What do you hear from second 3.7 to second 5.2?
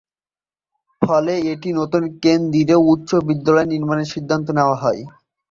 নির্মাণের সিদ্ধান্ত নেওয়া হয়।